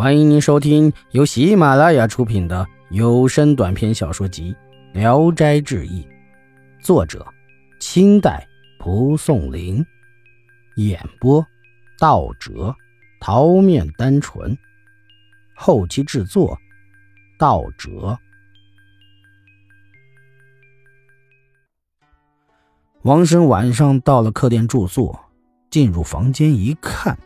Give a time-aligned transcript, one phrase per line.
[0.00, 4.56] 欢迎您收听由喜马拉雅出品的有声短篇小说集
[4.98, 6.02] 《聊斋志异》，
[6.82, 7.22] 作者：
[7.80, 8.48] 清代
[8.78, 9.84] 蒲松龄，
[10.76, 11.46] 演播：
[11.98, 12.74] 道哲、
[13.20, 14.56] 桃面单纯，
[15.54, 16.58] 后期制作：
[17.38, 18.18] 道哲。
[23.02, 25.14] 王生晚上到了客店住宿，
[25.68, 27.18] 进入房间一看，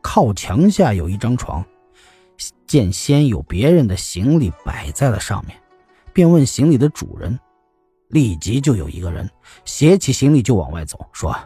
[0.00, 1.62] 靠墙下有一张床。
[2.68, 5.58] 见先有别人的行李摆在了上面，
[6.12, 7.36] 便问行李的主人。
[8.08, 9.28] 立即就有一个人
[9.64, 11.36] 携起行李就往外走，说：“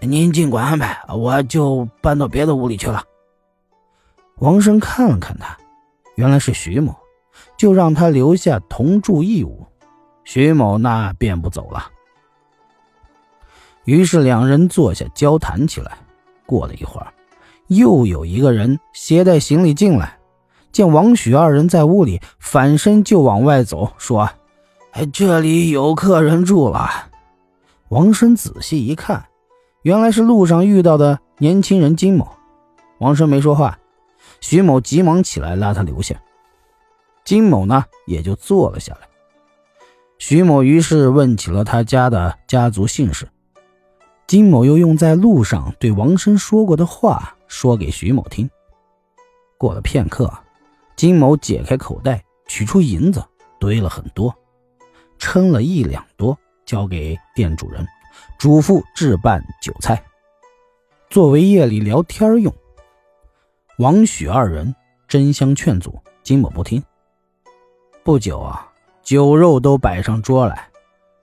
[0.00, 3.02] 您尽管安排，我就搬到别的屋里去了。”
[4.38, 5.56] 王生看了看他，
[6.16, 6.94] 原来是徐某，
[7.56, 9.66] 就让他留下同住一屋。
[10.24, 11.90] 徐某那便不走了。
[13.84, 15.98] 于是两人坐下交谈起来。
[16.46, 17.12] 过了一会儿，
[17.68, 20.16] 又有一个人携带行李进来。
[20.74, 24.28] 见王许二人在屋里，反身就往外走，说
[24.90, 26.90] ：“哎，这里有客人住了。”
[27.90, 29.24] 王生仔细一看，
[29.82, 32.28] 原来是路上遇到的年轻人金某。
[32.98, 33.78] 王生没说话，
[34.40, 36.20] 徐某急忙起来拉他留下。
[37.24, 39.06] 金某呢，也就坐了下来。
[40.18, 43.28] 徐某于是问起了他家的家族姓氏。
[44.26, 48.50] 金某又用在路上对王生说过的话说给徐某听。
[49.56, 50.28] 过了片刻。
[51.04, 53.22] 金某解开口袋，取出银子，
[53.60, 54.34] 堆了很多，
[55.18, 57.86] 称了一两多，交给店主人，
[58.38, 60.02] 嘱咐置办酒菜，
[61.10, 62.50] 作为夜里聊天用。
[63.76, 64.74] 王许二人
[65.06, 66.82] 争相劝阻，金某不听。
[68.02, 70.70] 不久啊，酒肉都摆上桌来，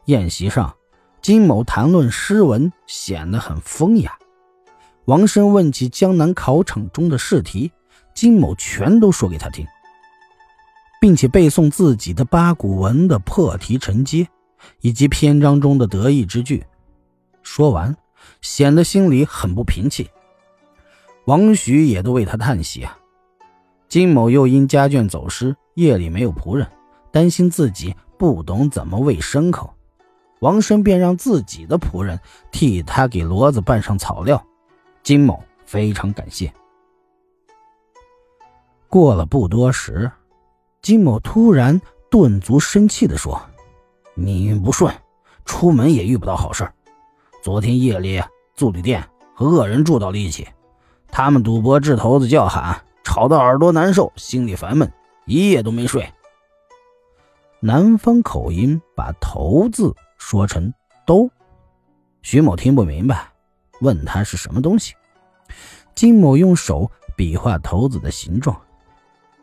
[0.05, 0.71] 宴席上，
[1.23, 4.15] 金某谈论诗文，显得很风雅。
[5.05, 7.71] 王生问起江南考场中的试题。
[8.13, 9.65] 金某全都说给他听，
[10.99, 14.27] 并且背诵自己的八股文的破题成接，
[14.81, 16.63] 以及篇章中的得意之句。
[17.41, 17.95] 说完，
[18.41, 20.09] 显得心里很不平气。
[21.25, 22.97] 王许也都为他叹息啊。
[23.87, 26.67] 金某又因家眷走失，夜里没有仆人，
[27.11, 29.73] 担心自己不懂怎么喂牲口，
[30.39, 32.19] 王生便让自己的仆人
[32.51, 34.41] 替他给骡子拌上草料。
[35.03, 36.53] 金某非常感谢。
[38.91, 40.11] 过了不多时，
[40.81, 41.79] 金某突然
[42.09, 43.41] 顿足生气地说
[44.15, 44.93] ：“命运不顺，
[45.45, 46.69] 出门也遇不到好事。
[47.41, 48.21] 昨天夜里，
[48.53, 49.01] 租旅店
[49.33, 50.45] 和恶人住到了一起，
[51.07, 54.91] 他们赌博掷骰子叫喊，吵得耳朵难受，心里烦闷，
[55.25, 56.05] 一夜都没睡。”
[57.61, 60.73] 南方口音把“头”字说成
[61.07, 61.29] “兜”，
[62.23, 63.31] 徐某听不明白，
[63.79, 64.93] 问他是什么东西。
[65.95, 68.53] 金某用手比划骰子的形状。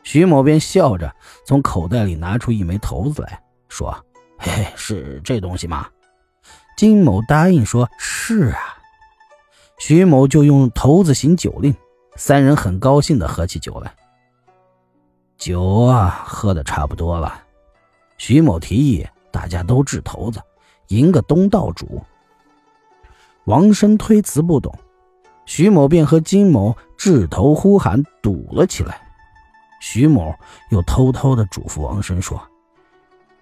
[0.03, 1.15] 徐某便笑着
[1.45, 3.93] 从口袋里拿出一枚骰子来说
[4.39, 5.87] ：“嘿嘿，是这东西吗？”
[6.77, 8.59] 金某答应说：“是啊。”
[9.79, 11.75] 徐某就用骰子行酒令，
[12.17, 13.95] 三人很高兴地喝起酒来。
[15.37, 17.43] 酒啊，喝的差不多了。
[18.17, 20.41] 徐某提议大家都掷骰子，
[20.89, 22.03] 赢个东道主。
[23.45, 24.77] 王生推辞不懂，
[25.47, 29.08] 徐某便和金某掷头呼喊赌了起来。
[29.81, 30.35] 徐某
[30.71, 32.41] 又偷偷的嘱咐王生说：“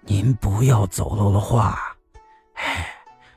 [0.05, 1.79] 您不要走漏了话。
[2.53, 2.87] 哎，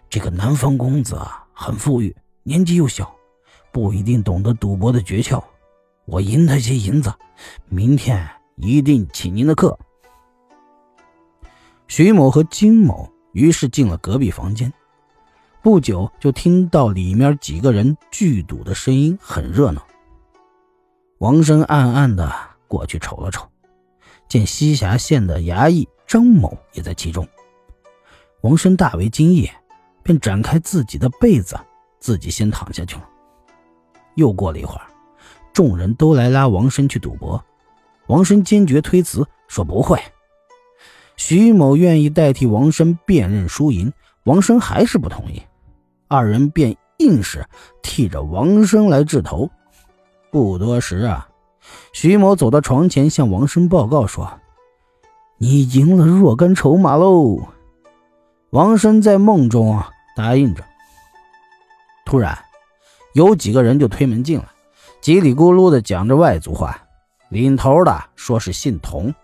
[0.08, 1.18] 这个南方公子
[1.52, 3.10] 很富裕，年纪又小，
[3.72, 5.42] 不一定懂得赌博的诀窍。
[6.04, 7.12] 我赢他些银子，
[7.68, 9.78] 明天一定请您的客。”
[11.88, 14.72] 徐某和金某于是进了隔壁房间，
[15.62, 19.82] 不久就听到里面几个人聚赌的声音，很热闹。
[21.18, 22.49] 王生暗暗的。
[22.70, 23.48] 过去瞅了瞅，
[24.28, 27.26] 见西峡县的衙役张某也在其中。
[28.42, 29.50] 王生大为惊异，
[30.04, 31.58] 便展开自己的被子，
[31.98, 33.08] 自己先躺下去了。
[34.14, 34.86] 又过了一会儿，
[35.52, 37.44] 众人都来拉王生去赌博，
[38.06, 40.00] 王生坚决推辞，说不会。
[41.16, 43.92] 徐某愿意代替王生辨认输赢，
[44.22, 45.42] 王生还是不同意，
[46.06, 47.44] 二人便硬是
[47.82, 49.50] 替着王生来掷头。
[50.30, 51.26] 不多时啊。
[51.92, 54.40] 徐某走到床前，向王生报告说
[55.38, 57.48] ：“你赢了若干筹码喽。”
[58.50, 59.82] 王生在梦中
[60.16, 60.64] 答应着。
[62.04, 62.36] 突然，
[63.14, 64.44] 有几个人就推门进来，
[65.00, 66.76] 叽里咕噜的讲着外族话。
[67.28, 69.14] 领头的说是姓童，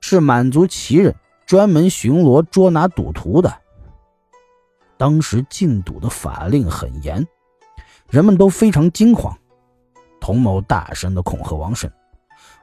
[0.00, 1.14] 是满族旗人，
[1.46, 3.52] 专门巡逻捉拿赌徒的。
[4.96, 7.24] 当时禁赌的法令很严，
[8.10, 9.38] 人们都非常惊慌。
[10.28, 11.90] 童某大声的恐吓王生，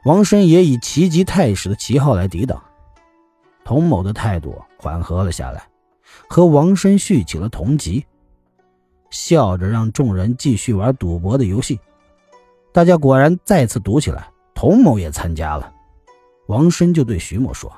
[0.03, 2.63] 王申也以奇级太史的旗号来抵挡。
[3.63, 5.67] 童某的态度缓和了下来，
[6.29, 8.05] 和王申续起了同级，
[9.09, 11.79] 笑着让众人继续玩赌博的游戏。
[12.71, 15.73] 大家果然再次赌起来，童某也参加了。
[16.45, 17.75] 王申就对徐某说：“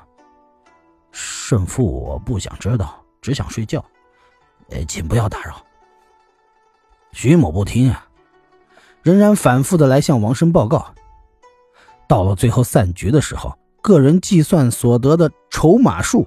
[1.12, 3.82] 胜负我不想知道，只想睡觉，
[4.68, 5.64] 呃，请不要打扰。”
[7.12, 8.06] 徐某不听啊，
[9.08, 10.94] 仍然反复的来向王申报告。
[12.06, 13.56] 到了最后散局的时候。
[13.80, 16.26] 个人计算所得的筹码数，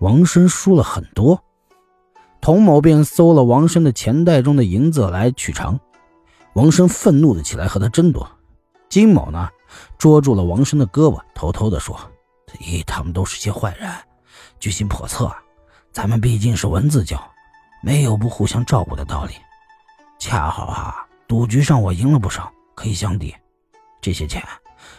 [0.00, 1.40] 王生输了很多。
[2.40, 5.78] 童某便搜了王生的钱袋中的银子来取偿。
[6.54, 8.28] 王生愤怒的起来和他争夺。
[8.88, 9.48] 金某呢，
[9.96, 11.96] 捉住了王生的胳膊，偷偷的说
[12.58, 13.88] ：“咦，他们都是些坏人，
[14.58, 15.30] 居心叵测。
[15.92, 17.22] 咱们毕竟是文字教，
[17.80, 19.34] 没有不互相照顾的道理。
[20.18, 23.34] 恰好啊，赌局上我赢了不少，可以相抵。
[24.00, 24.42] 这些钱。”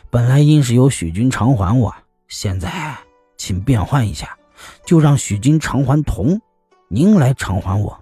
[0.10, 1.94] 本来应是由许军偿还我，
[2.28, 2.96] 现在
[3.38, 4.38] 请变换一下，
[4.86, 6.40] 就让许军偿还铜，
[6.88, 7.98] 您来偿还我。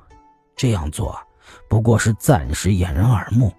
[0.55, 1.19] 这样做
[1.67, 3.51] 不过是暂时掩人耳目，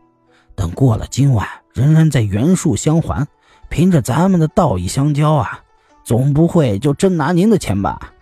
[0.55, 3.27] 等过了今晚，仍然在原数相还。
[3.69, 5.61] 凭着咱们的道义相交啊，
[6.05, 8.13] 总不会就真拿您的钱吧？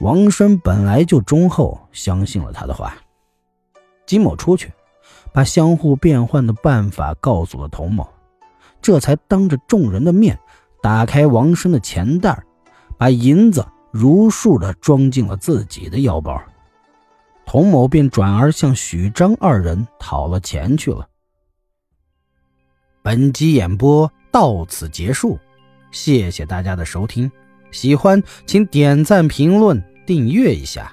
[0.00, 2.94] 王生本来就忠厚，相信了他的话。
[4.06, 4.72] 金某出去，
[5.32, 8.08] 把相互变换的办法告诉了童某。
[8.80, 10.38] 这才当着众人的面
[10.82, 12.42] 打开王生的钱袋，
[12.98, 16.42] 把银子如数的装进了自己的腰包。
[17.46, 21.08] 童某便转而向许张二人讨了钱去了。
[23.02, 25.38] 本集演播到此结束，
[25.90, 27.30] 谢谢大家的收听，
[27.72, 30.92] 喜欢请点赞、评论、订阅一下。